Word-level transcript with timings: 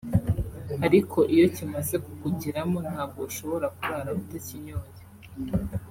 ariko 0.85 1.19
iyo 1.33 1.47
kimaze 1.55 1.95
kukugeramo 2.05 2.77
ntabwo 2.89 3.19
ushobora 3.29 3.67
kurara 3.77 4.09
utakinyoye 4.21 4.93